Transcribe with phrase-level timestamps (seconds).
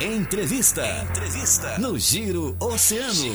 [0.00, 0.86] Entrevista.
[1.10, 1.76] Entrevista.
[1.76, 3.34] No Giro Oceano.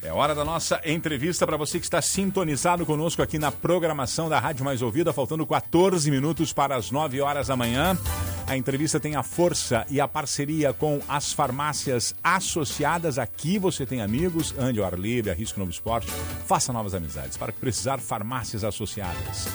[0.00, 4.38] É hora da nossa entrevista para você que está sintonizado conosco aqui na programação da
[4.38, 7.98] Rádio Mais Ouvida, faltando 14 minutos para as 9 horas da manhã.
[8.46, 13.18] A entrevista tem a força e a parceria com as farmácias associadas.
[13.18, 16.06] Aqui você tem amigos, ande ao ar livre, novo esporte,
[16.46, 17.36] faça novas amizades.
[17.36, 19.48] Para que precisar, farmácias associadas.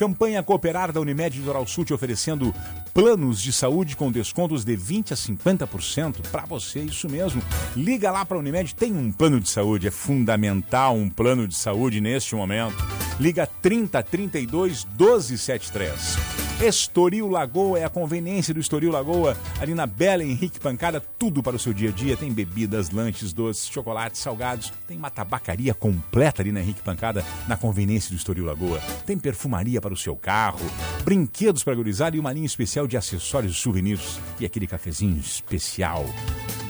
[0.00, 2.54] Campanha Cooperar da Unimed Litoral Sul te oferecendo
[2.94, 7.42] planos de saúde com descontos de 20 a 50% para você, isso mesmo.
[7.76, 11.54] Liga lá para a Unimed, tem um plano de saúde, é fundamental um plano de
[11.54, 12.82] saúde neste momento.
[13.20, 16.49] Liga 30 32 1273.
[16.62, 21.56] Estoril Lagoa é a conveniência do Estoril Lagoa, ali na Bela Henrique Pancada, tudo para
[21.56, 22.18] o seu dia a dia.
[22.18, 24.70] Tem bebidas, lanches, doces, chocolates, salgados.
[24.86, 28.78] Tem uma tabacaria completa ali na Henrique Pancada, na conveniência do Estoril Lagoa.
[29.06, 30.60] Tem perfumaria para o seu carro,
[31.02, 34.20] brinquedos para gurizar e uma linha especial de acessórios e souvenirs.
[34.38, 36.04] E aquele cafezinho especial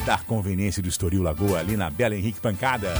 [0.07, 2.95] da conveniência do Estoril Lagoa, ali na Bela Henrique Pancada.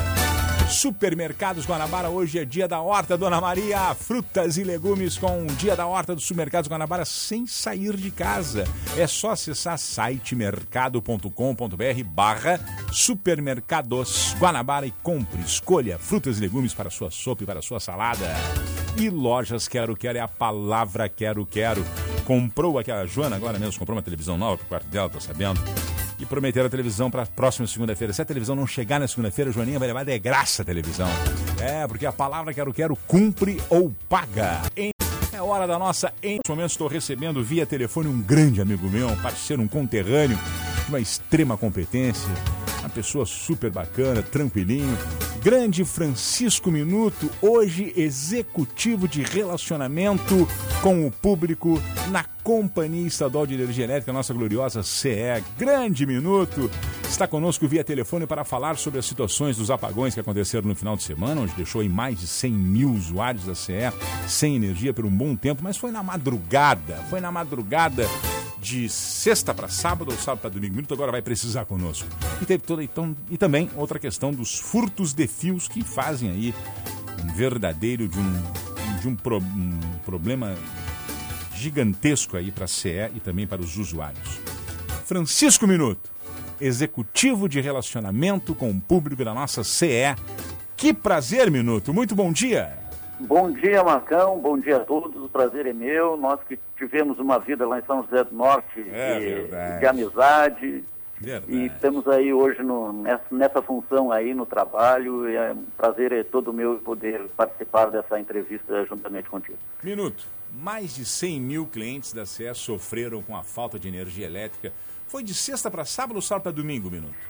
[0.71, 3.93] Supermercados Guanabara, hoje é dia da horta, Dona Maria.
[3.95, 8.65] Frutas e legumes com o dia da horta dos Supermercados Guanabara sem sair de casa.
[8.97, 12.61] É só acessar site mercado.com.br barra
[12.93, 18.27] supermercados Guanabara e compre, escolha frutas e legumes para sua sopa e para sua salada.
[18.97, 21.85] E lojas Quero Quero é a palavra Quero Quero.
[22.25, 25.61] Comprou aquela Joana agora mesmo, comprou uma televisão nova pro quarto dela, tô sabendo
[26.31, 28.13] prometeram a televisão para a próxima segunda-feira.
[28.13, 31.09] Se a televisão não chegar na segunda-feira, Joaninha vai levar de graça a televisão.
[31.61, 34.63] É, porque a palavra quero quero cumpre ou paga.
[34.77, 34.91] Em...
[35.33, 36.13] É hora da nossa.
[36.23, 40.39] Em nesse momento estou recebendo via telefone um grande amigo meu, um parceiro, um conterrâneo,
[40.85, 42.29] de uma extrema competência,
[42.91, 44.97] pessoa super bacana, tranquilinho.
[45.43, 50.47] Grande Francisco Minuto, hoje executivo de relacionamento
[50.83, 51.81] com o público
[52.11, 55.43] na Companhia Estadual de Energia Elétrica, nossa gloriosa CE.
[55.57, 56.71] Grande Minuto
[57.09, 60.97] está conosco via telefone para falar sobre as situações dos apagões que aconteceram no final
[60.97, 63.93] de semana, onde deixou aí mais de 100 mil usuários da CE
[64.29, 68.07] sem energia por um bom tempo, mas foi na madrugada, foi na madrugada
[68.61, 70.75] de sexta para sábado ou sábado para domingo.
[70.75, 72.09] Minuto agora vai precisar conosco.
[72.41, 76.55] E teve toda então e também outra questão dos furtos de fios que fazem aí
[77.25, 80.55] um verdadeiro de um de um, pro, um problema
[81.55, 84.39] gigantesco aí para a CE e também para os usuários.
[85.07, 86.11] Francisco Minuto,
[86.61, 90.15] executivo de relacionamento com o público da nossa CE.
[90.77, 91.93] Que prazer, Minuto.
[91.93, 92.80] Muito bom dia.
[93.21, 94.39] Bom dia, Marcão.
[94.39, 95.23] Bom dia a todos.
[95.23, 96.17] O prazer é meu.
[96.17, 100.85] Nós que tivemos uma vida lá em São José do Norte é de, de, amizade.
[101.21, 101.53] Verdade.
[101.53, 105.29] E estamos aí hoje no, nessa, nessa, função aí no trabalho.
[105.29, 109.59] E é um prazer é todo meu poder participar dessa entrevista juntamente contigo.
[109.83, 110.25] Minuto.
[110.53, 114.73] Mais de 100 mil clientes da CE sofreram com a falta de energia elétrica.
[115.07, 117.30] Foi de sexta para sábado ou sábado para domingo, Minuto?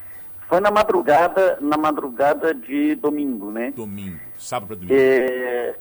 [0.50, 3.70] Foi na madrugada, na madrugada de domingo, né?
[3.70, 4.94] Domingo, sábado para domingo.
[5.00, 5.76] É,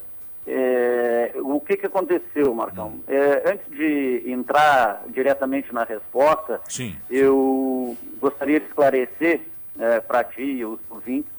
[0.46, 2.90] é, o que, que aconteceu, Marcão?
[2.90, 3.00] Hum.
[3.08, 6.96] É, antes de entrar diretamente na resposta, Sim.
[7.10, 9.40] eu gostaria de esclarecer
[9.76, 11.32] é, para ti e os ouvintes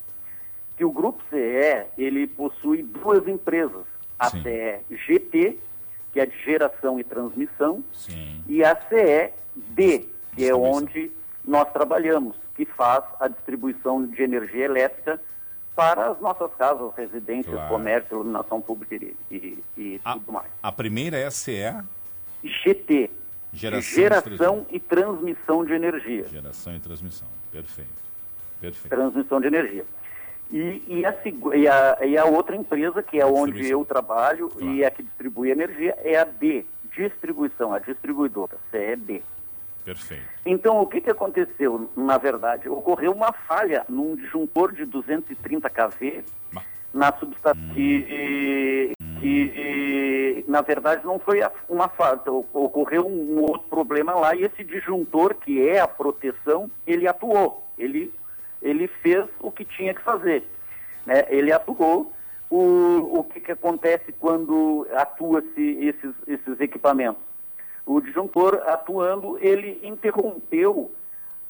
[0.76, 3.86] que o Grupo CE ele possui duas empresas,
[4.20, 4.44] a Sim.
[4.44, 5.58] CE GT,
[6.12, 8.44] que é de geração e transmissão, Sim.
[8.46, 11.10] e a CE D, que é onde
[11.46, 15.20] nós trabalhamos, que faz a distribuição de energia elétrica
[15.76, 17.70] para as nossas casas, residências, Claro.
[17.70, 18.96] comércio, iluminação pública
[19.32, 20.48] e, e- A, tudo mais.
[20.62, 21.74] a primeira é a CE,
[22.44, 23.10] GT,
[23.54, 26.26] Geração, geração e transmissão de energia.
[26.28, 27.28] geração e transmissão.
[27.52, 27.90] Perfeito.
[28.62, 28.90] Perfeito.
[28.96, 29.86] Transmissão de energia.
[30.52, 31.16] E, e a,
[31.56, 34.68] e a- e a outra empresa, que é onde eu trabalho Claro.
[34.74, 39.24] e é a que distribui energia, é a D, distribuição, a distribuidora, CED.
[39.84, 40.24] Perfeito.
[40.46, 42.70] Então, o que, que aconteceu, na verdade?
[42.70, 46.64] Ocorreu uma falha num disjuntor de 230 kV Bah.
[46.94, 47.62] na subestação.
[47.76, 48.94] E,
[49.24, 51.40] e, na verdade, não foi
[51.70, 52.20] uma falha.
[52.54, 57.66] Ocorreu um outro problema lá e esse disjuntor, que é a proteção, ele atuou.
[57.78, 58.14] Ele,
[58.62, 60.44] ele fez o que tinha que fazer.
[61.06, 61.26] né?
[61.30, 62.12] Ele atuou.
[62.50, 67.24] O, o que, que acontece quando atua-se esses, esses equipamentos?
[67.86, 70.92] O disjuntor atuando, ele interrompeu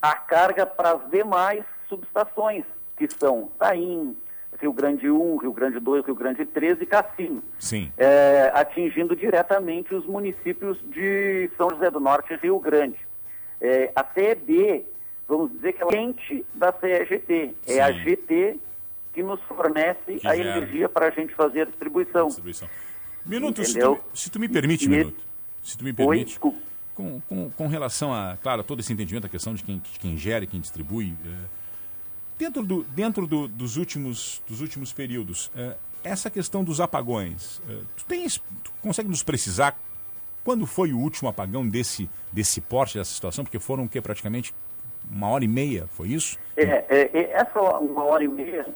[0.01, 2.63] a carga para as demais subestações,
[2.97, 4.15] que são Taim,
[4.59, 7.91] Rio Grande 1, Rio Grande 2, Rio Grande 3 e Cassino, Sim.
[7.97, 12.97] é, atingindo diretamente os municípios de São José do Norte e Rio Grande.
[13.59, 14.85] É, a CEB,
[15.27, 17.99] vamos dizer que é a quente da CEGT, é a Sim.
[18.03, 18.59] GT
[19.13, 22.27] que nos fornece Que a energia para a gente fazer a distribuição.
[22.27, 22.69] Distribuição.
[23.25, 25.30] Minuto, se tu, se tu me permite, E- Minuto.
[25.63, 26.25] Se tu me Oi, permite.
[26.25, 26.57] desculpa.
[26.95, 30.17] com, com, com, relação a, claro, todo esse entendimento, a questão de quem, de quem
[30.17, 31.45] gera, quem distribui, é,
[32.37, 37.77] dentro, do, dentro do, dos, últimos, dos últimos períodos, é, essa questão dos apagões, é,
[37.95, 39.77] tu, tens, tu consegue nos precisar
[40.43, 43.43] quando foi o último apagão desse, desse porte, dessa situação?
[43.43, 44.53] Porque foram que praticamente
[45.09, 46.37] uma hora e meia, foi isso?
[46.55, 48.67] É, é, é essa uma hora e meia,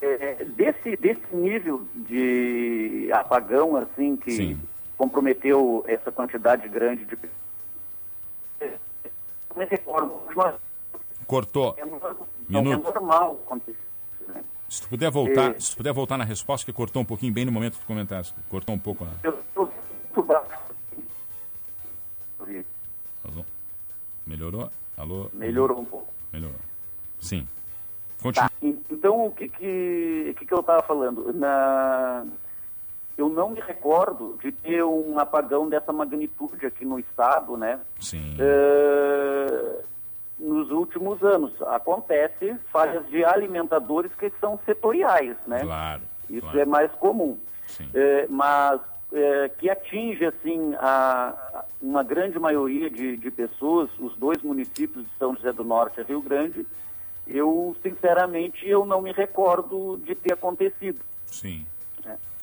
[0.00, 4.60] é, desse, desse nível de apagão, assim, que Sim.
[5.02, 7.18] Comprometeu essa quantidade grande de
[11.26, 11.74] Cortou.
[11.76, 11.84] É,
[12.48, 12.88] Minuto.
[12.88, 13.76] é normal acontecer.
[14.28, 14.44] Né?
[14.68, 15.60] Se tu puder voltar, é...
[15.60, 18.32] se puder voltar na resposta, que cortou um pouquinho bem no momento tu comentaste.
[18.48, 19.04] Cortou um pouco.
[19.04, 19.10] Né?
[19.24, 19.72] Eu estou
[20.14, 20.62] muito baixo.
[24.24, 24.70] Melhorou?
[24.96, 25.28] Alô?
[25.32, 26.12] Melhorou um pouco.
[26.32, 26.60] Melhorou.
[27.18, 27.46] Sim.
[28.22, 28.48] Continua.
[28.48, 28.54] Tá.
[28.88, 31.32] Então, o que, que, que, que eu estava falando?
[31.32, 32.24] Na...
[33.16, 37.78] Eu não me recordo de ter um apagão dessa magnitude aqui no estado, né?
[38.00, 38.36] Sim.
[38.36, 39.82] Uh,
[40.38, 41.52] nos últimos anos.
[41.62, 45.60] Acontece falhas de alimentadores que são setoriais, né?
[45.60, 46.02] Claro.
[46.28, 46.60] Isso claro.
[46.60, 47.38] é mais comum.
[47.80, 48.80] Uh, mas
[49.12, 55.10] é, que atinge assim a, uma grande maioria de, de, pessoas, os dois municípios de
[55.18, 56.66] São José do Norte e Rio Grande,
[57.26, 61.00] eu sinceramente eu não me recordo de ter acontecido.
[61.26, 61.66] Sim.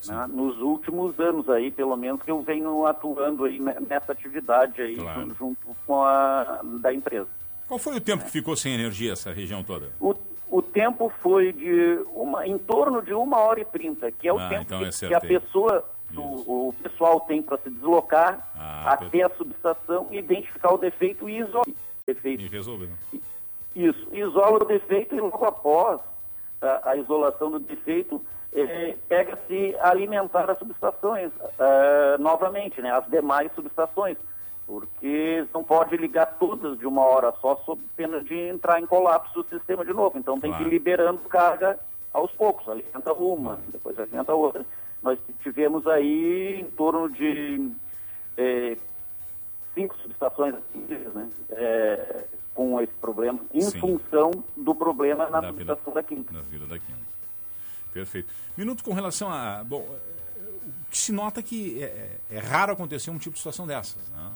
[0.07, 4.95] Né, nos últimos anos aí, pelo menos que eu venho atuando aí nessa atividade aí
[4.95, 5.35] claro.
[5.37, 7.27] junto com a da empresa.
[7.67, 8.25] Qual foi o tempo é.
[8.25, 9.89] que ficou sem energia essa região toda?
[9.99, 10.15] O,
[10.49, 14.39] o tempo foi de uma, em torno de uma hora e trinta, que é o
[14.39, 15.85] ah, tempo então que, é que a pessoa
[16.15, 21.39] o, o, pessoal tem para se deslocar ah, até a subestação, identificar o defeito e
[21.39, 21.73] isolar o
[22.07, 22.43] defeito.
[22.43, 22.89] E resolver.
[23.75, 26.01] Isso, isola o defeito e logo após
[26.61, 28.21] a, a isolação do defeito,
[29.07, 34.17] pega-se alimentar as subestações é, novamente, né, as demais subestações,
[34.65, 39.41] porque não pode ligar todas de uma hora só, sob pena de entrar em colapso
[39.41, 40.17] o sistema de novo.
[40.17, 40.63] Então tem claro.
[40.63, 41.79] que ir liberando carga
[42.13, 44.65] aos poucos, alimenta uma, depois alimenta outra
[45.01, 47.71] nós tivemos aí em torno de
[48.37, 48.77] é,
[49.73, 53.79] cinco subestações né, é, com esse problema, em Sim.
[53.79, 55.93] função do problema na da subestação
[56.43, 57.09] Vila da Quinta.
[57.93, 58.31] Perfeito.
[58.57, 59.63] Minuto com relação a.
[59.63, 63.65] Bom, o que se nota que é, é, é raro acontecer um tipo de situação
[63.65, 64.07] dessas.
[64.09, 64.31] Né?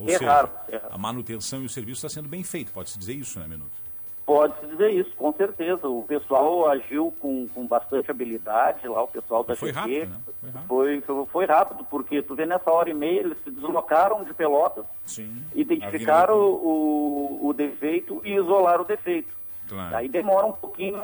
[0.00, 0.94] Ou é seja, raro, é raro.
[0.94, 3.80] a manutenção e o serviço está sendo bem feito, pode-se dizer isso, né, Minuto?
[4.24, 5.88] Pode-se dizer isso, com certeza.
[5.88, 10.20] O pessoal agiu com, com bastante habilidade lá, o pessoal da foi rápido, né?
[10.40, 14.22] foi rápido, foi, foi rápido, porque tu vê nessa hora e meia eles se deslocaram
[14.24, 19.39] de Pelotas, Sim, identificaram o, o defeito e isolaram o defeito.
[19.70, 19.96] Claro.
[19.96, 21.00] Aí demora um pouquinho,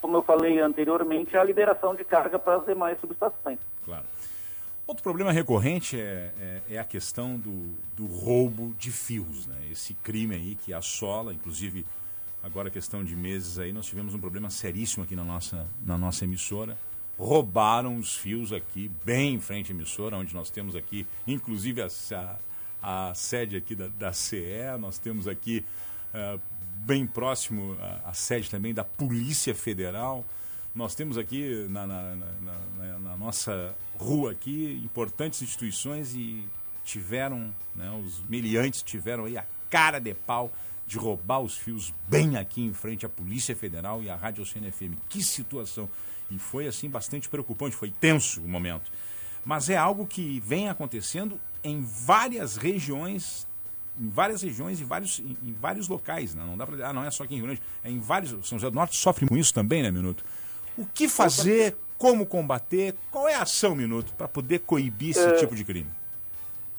[0.00, 3.58] como eu falei anteriormente, a liberação de carga para as demais subestações.
[3.84, 4.04] Claro.
[4.86, 9.56] Outro problema recorrente é, é, é, a questão do, do roubo de fios, né?
[9.68, 11.84] Esse crime aí que assola, inclusive
[12.44, 16.22] agora questão de meses aí, nós tivemos um problema seríssimo aqui na nossa, na nossa
[16.22, 16.78] emissora.
[17.18, 21.88] Roubaram os fios aqui, bem em frente à emissora, onde nós temos aqui, inclusive a,
[22.80, 25.64] a, a sede aqui da, da CE, nós temos aqui
[26.14, 26.40] uh,
[26.84, 30.24] bem próximo a, a, sede também da Polícia Federal.
[30.74, 36.46] Nós temos aqui na, na, na, na nossa rua aqui importantes instituições e
[36.84, 40.52] tiveram, né, os miliantes tiveram aí a cara de pau
[40.86, 44.70] de roubar os fios bem aqui em frente à Polícia Federal e à Rádio Oceano
[44.70, 44.94] FM.
[45.08, 45.88] Que situação!
[46.30, 48.90] E foi assim bastante preocupante, foi tenso o momento.
[49.44, 53.45] Mas é algo que vem acontecendo em várias regiões,
[53.98, 56.34] em várias regiões e vários, em, em, vários locais.
[56.34, 56.44] Né?
[56.46, 58.30] Não dá para ah, não é só aqui em Rio Grande, é em vários.
[58.46, 60.24] São José do Norte sofre com isso também, né, Minuto?
[60.76, 65.32] O que fazer, como combater, qual é a ação, Minuto, para poder coibir esse é...
[65.32, 65.88] tipo de crime?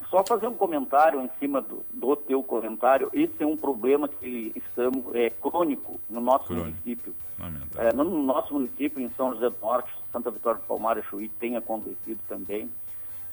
[0.10, 3.10] Só fazer um comentário em cima do, do teu comentário.
[3.14, 6.70] Esse é um problema que estamos é crônico no nosso crônico.
[6.70, 7.14] município.
[7.78, 11.30] É, no nosso município, em São José do Norte, Santa Vitória do Palmar e Chuí,
[11.40, 12.70] tem acontecido também.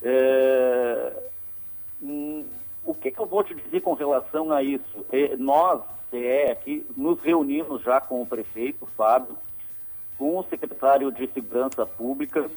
[0.03, 1.29] É,
[2.01, 2.45] hum,
[2.85, 5.05] o que, que, eu vou te dizer com relação a isso?
[5.11, 9.35] É, nós, CE, aqui, nos reunimos já com o prefeito, Fábio,
[10.17, 12.49] com o secretário de Segurança Pública,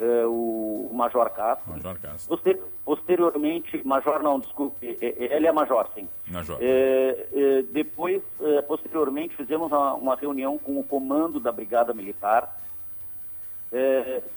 [0.00, 1.72] é, o, Major Castro.
[1.72, 2.28] Major Castro.
[2.28, 6.08] Poster, posteriormente, Major não, desculpe, é, é, ele é Major, sim.
[6.28, 6.56] Major.
[6.60, 8.22] É, depois,
[8.66, 12.56] posteriormente, fizemos uma, uma, reunião com o comando da Brigada Militar,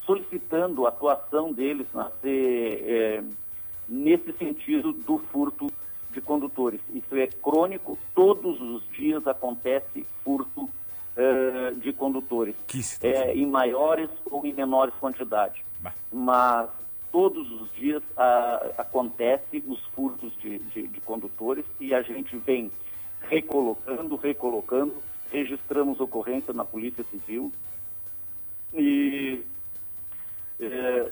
[0.06, 2.12] solicitando a atuação deles na,
[3.92, 5.70] nesse sentido do furto
[6.14, 6.80] de condutores.
[6.94, 12.56] Isso é crônico, todos os dias acontece furto uh, de condutores,
[13.02, 15.62] é, em maiores ou em menores quantidades.
[15.82, 15.94] Bah.
[16.12, 16.70] Mas
[17.12, 22.72] todos os dias a, acontece os furtos de, de, de condutores e a gente vem
[23.22, 24.96] recolocando, recolocando,
[25.30, 27.52] registramos ocorrência na Polícia Civil
[28.74, 29.42] e
[30.60, 31.12] é,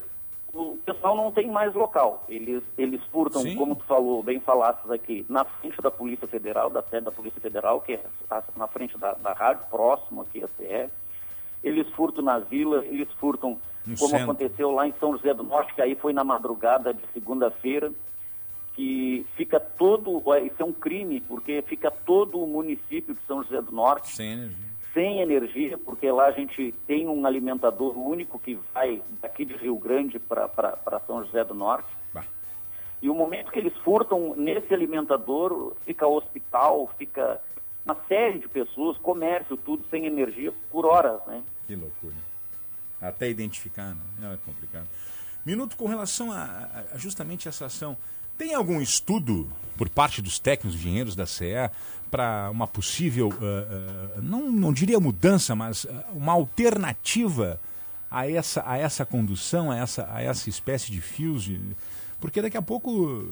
[0.53, 2.25] o pessoal não tem mais local.
[2.27, 3.56] Eles, eles furtam, Sim.
[3.56, 7.39] como tu falou, bem falasses aqui, na frente da Polícia Federal, da sede da Polícia
[7.39, 8.03] Federal, que é
[8.56, 10.89] na frente da, da rádio, próximo aqui a CE.
[11.63, 14.24] Eles furtam na vila, eles furtam, No como centro.
[14.24, 17.91] aconteceu lá em São José do Norte, que aí foi na madrugada de segunda-feira,
[18.75, 23.62] que fica todo, isso é um crime, porque fica todo o município de São José
[23.62, 24.69] do Norte Sem energia.
[24.93, 29.77] Sem energia, porque lá a gente tem um alimentador único que vai daqui de Rio
[29.77, 31.88] Grande para São José do Norte.
[32.13, 32.24] Bah.
[33.01, 37.39] E o momento que eles furtam nesse alimentador, fica hospital, fica
[37.86, 41.41] uma série de pessoas, comércio, tudo sem energia por horas, né?
[41.67, 42.15] Que loucura.
[43.01, 44.34] Até identificar, né?
[44.34, 44.88] É complicado.
[45.46, 47.96] Minuto com relação a- a justamente essa ação.
[48.39, 51.69] Tem algum estudo por parte dos técnicos engenheiros da CE
[52.10, 57.60] para uma possível, ah, ah, não, não diria mudança, mas ah, uma alternativa
[58.10, 61.43] a essa, a essa condução, a essa, a essa espécie de fios?
[61.43, 61.60] de-
[62.19, 63.27] Porque daqui a pouco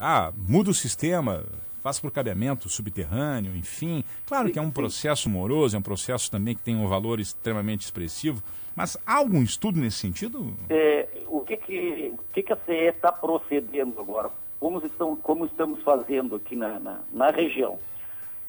[0.00, 1.44] ah, muda o sistema,
[1.82, 4.04] faz por cabeamento subterrâneo, enfim.
[4.26, 7.82] Claro que é um processo moroso, é um processo também que tem um valor extremamente
[7.82, 8.42] expressivo,
[8.76, 10.56] mas há algum estudo nesse sentido?
[10.70, 14.30] É, o que que, o que que a CE está procedendo agora?
[14.58, 17.78] Como, estão, como estamos fazendo aqui na, na, na região?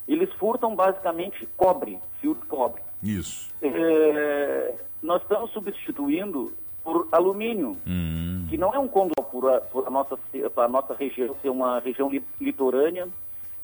[0.08, 2.82] Eles furtam basicamente cobre, fio de cobre.
[3.04, 3.54] Isso.
[3.62, 6.52] É, nós estamos substituindo
[6.84, 10.18] por alumínio, Hum, que não é um condutor por a, por a nossa,
[10.58, 13.08] a nossa região ser uma região li- litorânea.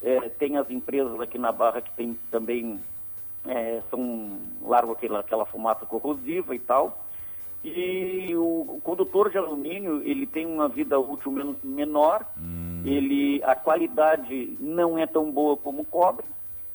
[0.04, 2.80] É, tem as empresas aqui na Barra que tem também
[3.48, 7.05] é, são largam aquela, aquela fumaça corrosiva e tal.
[7.68, 12.26] E o, o condutor de alumínio ele tem uma vida útil men- menor.
[12.86, 16.26] Ele a qualidade não é tão boa como o cobre,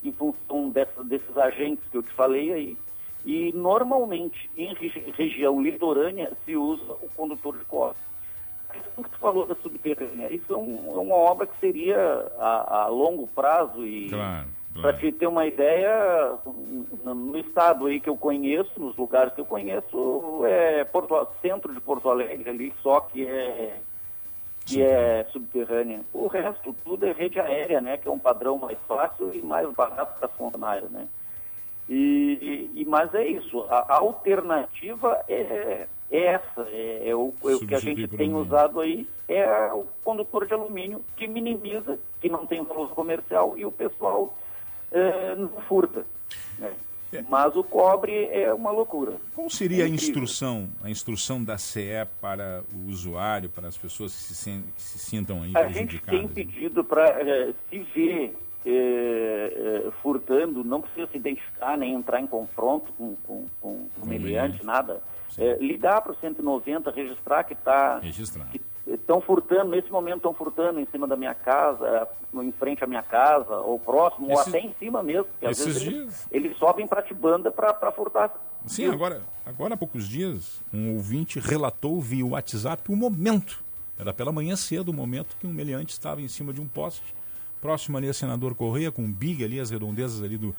[0.02, 2.76] em função dessa, desses agentes que eu te falei aí.
[3.24, 7.96] E normalmente em regi- região litorânea se usa o condutor de cobre.
[8.68, 11.96] A questão que tu falou da subterrânea, isso é, um- é uma obra que seria
[12.38, 14.48] a, a longo prazo e claro.
[14.80, 16.34] Para te ter uma ideia,
[17.04, 21.80] no, estado aí que eu conheço, nos lugares que eu conheço, é Porto, centro de
[21.80, 23.76] Porto Alegre ali, só que é
[24.66, 26.00] que é subterrânea.
[26.12, 27.96] O resto tudo é rede aérea, né?
[27.96, 31.08] Que é um padrão mais fácil e mais barato para as funcionárias, né?
[31.88, 33.62] E, e- mas é isso.
[33.68, 38.32] A, a alternativa é, é essa, é, é o, é o que a gente tem
[38.34, 43.64] usado aí é o condutor de alumínio que minimiza, que não tem valor comercial e
[43.64, 44.34] o pessoal
[44.92, 46.04] eh, não furta.
[46.58, 46.72] né?
[47.12, 47.24] É.
[47.28, 49.14] Mas o cobre é uma loucura.
[49.34, 54.12] Qual seria É a instrução, a instrução da CE para o usuário, para as pessoas
[54.14, 56.32] que se, que se sintam aí A gente tem prejudicadas?
[56.32, 59.52] pedido para se ver eh,
[59.86, 64.06] eh, furtando, não precisa se identificar nem entrar em confronto com, com, com, com o
[64.06, 65.02] meliante, nada.
[65.36, 68.48] Eh, ligar para o 190, registrar que está Registrar.
[68.94, 73.02] Estão furtando, nesse momento estão furtando em cima da minha casa, em frente à minha
[73.02, 75.24] casa, ou próximo, ou Esses- até em cima mesmo.
[75.24, 78.32] Porque às esses vezes eles, dias- eles sobem para Tibanda para furtar.
[78.66, 83.62] Sim, agora, agora há poucos dias, um ouvinte relatou via WhatsApp o momento.
[83.98, 87.14] Era pela manhã cedo o momento que um meliante estava em cima de um poste,
[87.60, 90.54] próximo ali a Senador Correia, com um big ali, as redondezas ali do,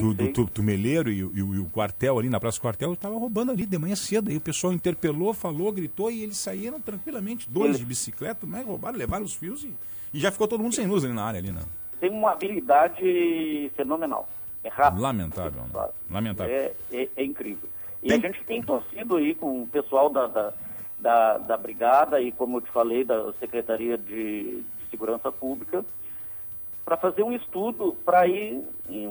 [0.00, 2.62] do, do tu- tumeleiro e, o- e o- e o quartel ali, na Praça do
[2.62, 4.30] Quartel, estava roubando ali de manhã cedo.
[4.30, 8.96] Aí o pessoal interpelou, falou, gritou e eles saíram tranquilamente, dois de bicicleta, mas roubaram,
[8.96, 9.74] levaram os fios e,
[10.12, 11.62] e já ficou todo mundo sem luz ali na área ali, né?
[12.00, 14.28] Tem uma habilidade fenomenal.
[14.62, 15.02] É rápido.
[15.02, 15.88] Lamentável, né?
[16.10, 16.54] Lamentável.
[16.54, 17.68] É, é, é incrível.
[18.02, 20.52] E Tem- a gente tem torcido aí com o pessoal da, da,
[21.00, 25.84] da, da Brigada e, como eu te falei, da Secretaria de, de Segurança Pública,
[26.84, 29.06] para fazer um estudo para ir em-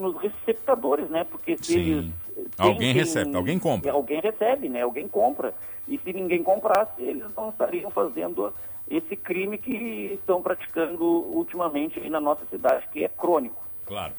[0.00, 1.24] nos receptadores, né?
[1.24, 1.78] Porque se Sim.
[1.80, 2.12] eles.
[2.56, 3.92] Alguém recebe, alguém compra.
[3.92, 4.82] Alguém recebe, né?
[4.82, 5.52] Alguém compra.
[5.86, 8.52] E se ninguém comprasse, eles não estariam fazendo
[8.90, 9.72] esse crime que
[10.14, 13.62] estão praticando ultimamente aí na nossa cidade, que é crônico.
[13.84, 14.14] Claro.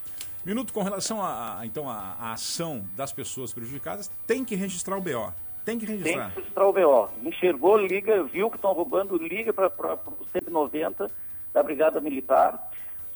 [0.45, 5.33] Minuto com relação a, então a, ação das pessoas prejudicadas, tem que registrar o BO.
[5.65, 6.31] Tem que Tem registrar.
[6.31, 7.09] que registrar o BO.
[7.23, 11.09] Enxergou, liga, viu que estão roubando, liga para o 190
[11.53, 12.69] da Brigada Militar.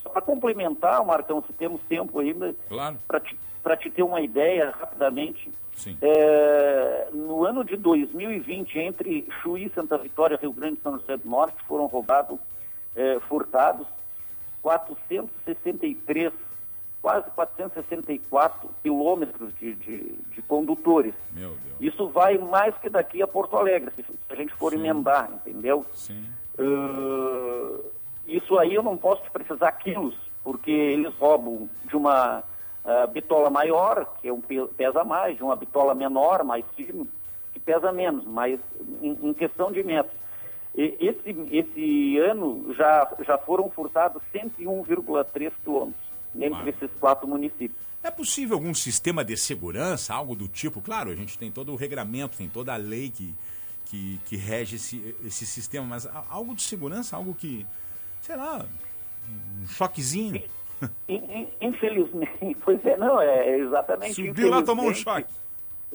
[0.03, 2.97] Só para complementar, Marcão, se temos tempo ainda, Claro.
[3.07, 5.97] para te, pra te ter uma ideia rapidamente, Sim.
[6.01, 11.29] é, no ano de 2020, entre Chuí, Santa Vitória, Rio Grande e São José do
[11.29, 12.37] Norte, foram roubados,
[12.95, 13.87] é, furtados,
[14.61, 16.33] 463
[17.03, 21.13] quase 464 quilômetros de, de, de, condutores.
[21.33, 21.75] Meu Deus.
[21.81, 24.79] Isso vai mais que daqui a Porto Alegre, se, se a gente for Sim.
[24.79, 25.85] emendar, entendeu?
[25.93, 26.25] Sim.
[26.57, 27.32] Uh,
[28.53, 32.43] isso aí eu não posso precisar quilos, porque eles roubam de uma
[32.85, 37.07] uh, bitola maior, que é um, pesa mais, de uma bitola menor, mais fino,
[37.51, 38.59] que pesa menos, mas
[39.01, 40.15] em, em questão de metros.
[40.75, 46.03] E, esse, esse ano já, já foram furtados 101,3 quilômetros
[46.35, 47.81] entre esses quatro municípios.
[48.03, 50.81] É possível algum sistema de segurança, algo do tipo?
[50.81, 53.33] Claro, a gente tem todo o regramento, tem toda a lei que,
[53.85, 57.65] que, que rege esse, esse sistema, mas algo de segurança, algo que,
[58.23, 58.65] sei lá,
[59.61, 60.41] um choquezinho.
[61.61, 64.13] Infelizmente, pois é, não, é exatamente.
[64.13, 65.27] Subiu lá tomou um choque.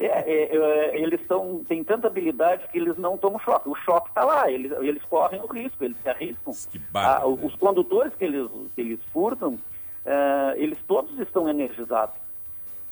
[0.00, 3.68] É, é, é, eles são, têm tanta habilidade que eles não tomam choque.
[3.68, 6.52] O choque está lá, eles, eles correm o risco, eles se arriscam.
[6.94, 12.14] Ah, os condutores que eles, que eles furtam, uh, eles todos estão energizados,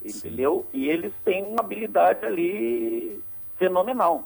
[0.05, 0.66] entendeu?
[0.73, 0.78] Sim.
[0.78, 3.23] E eles têm uma habilidade ali
[3.57, 4.25] fenomenal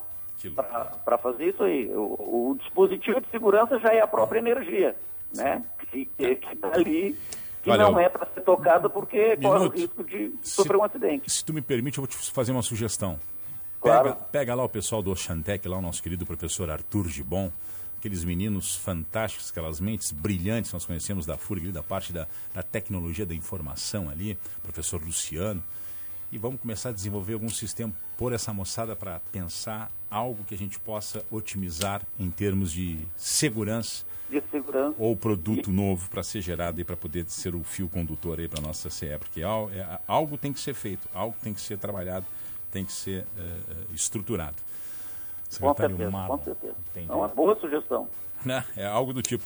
[0.49, 1.91] para fazer isso aí.
[1.93, 4.97] O, o, dispositivo de segurança já é a própria energia,
[5.35, 5.63] né?
[5.91, 7.19] Que está ali
[7.63, 9.43] que Olha, não é para ser tocado porque minuto.
[9.43, 11.31] corre o risco de sofrer um acidente.
[11.31, 13.19] Se tu me permite, eu vou te fazer uma sugestão.
[13.81, 14.15] Claro.
[14.15, 17.51] Pega, pega lá o pessoal do Oxantec, lá o nosso querido professor Arthur Gibon,
[17.99, 22.63] aqueles meninos fantásticos, aquelas mentes brilhantes que nós conhecemos da FURG, da parte da, da
[22.63, 25.63] tecnologia da informação ali, professor Luciano,
[26.33, 30.59] e vamos começar a desenvolver algum sistema, por essa moçada para pensar algo que a
[30.59, 34.95] gente possa otimizar em termos de segurança de segurança.
[34.99, 35.73] Ou produto e...
[35.73, 38.91] novo para ser gerado e para poder ser o fio condutor aí para a nossa
[38.91, 42.27] CE, porque é, algo tem que ser feito, algo tem que ser trabalhado,
[42.71, 44.57] tem que ser uh, estruturado.
[45.59, 46.75] Com certeza, Marlon, com certeza.
[46.95, 48.07] É uma boa sugestão.
[48.45, 48.62] Né?
[48.77, 49.43] É algo do tipo.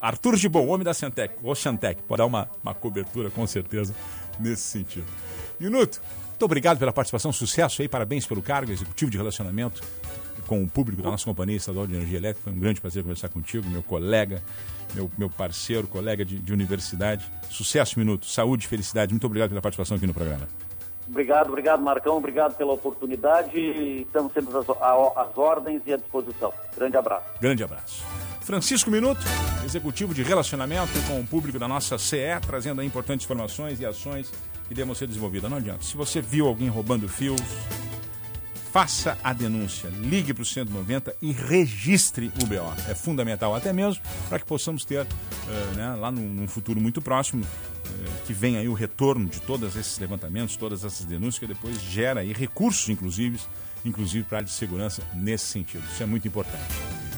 [0.00, 3.92] Arthur de Bom, homem da Centec, ou Chantec, pode dar uma, uma cobertura com certeza
[4.38, 5.06] nesse sentido.
[5.58, 6.00] Minuto,
[6.38, 9.82] muito obrigado pela participação, sucesso aí, parabéns pelo cargo, executivo de relacionamento
[10.46, 12.44] com o público da nossa Companhia Estadual de Energia Elétrica.
[12.44, 14.40] Foi um grande prazer conversar contigo, meu colega,
[14.94, 17.28] meu, meu parceiro, colega de, de universidade.
[17.50, 18.24] Sucesso, Minuto.
[18.24, 19.12] Saúde, felicidade.
[19.12, 20.46] Muito obrigado pela participação aqui no programa.
[21.08, 22.16] Obrigado, obrigado, Marcão.
[22.16, 23.58] Obrigado pela oportunidade.
[23.58, 26.52] Estamos sempre às, às ordens e à disposição.
[26.76, 27.26] Grande abraço.
[27.40, 28.27] Grande abraço.
[28.48, 29.20] Francisco Minuto,
[29.62, 34.32] executivo de relacionamento com o público da nossa CE, trazendo importantes informações e ações
[34.66, 35.50] que devem ser desenvolvidas.
[35.50, 35.84] Não adianta.
[35.84, 37.42] Se você viu alguém roubando fios,
[38.72, 42.72] faça a denúncia, ligue para o 190 e registre o BO.
[42.88, 47.02] É fundamental, até mesmo para que possamos ter, uh, né, lá num, num, futuro muito
[47.02, 51.46] próximo, uh, que venha aí o retorno de todos esses levantamentos, todas essas denúncias, que
[51.46, 53.38] depois gera aí recursos, inclusive,
[53.84, 55.84] inclusive para a área de segurança nesse sentido.
[55.92, 57.17] Isso é muito importante.